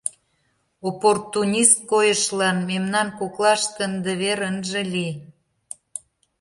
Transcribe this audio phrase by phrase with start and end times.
[0.87, 5.13] Оппортунист койышлан мемнан коклаште ынде вер ынже лий!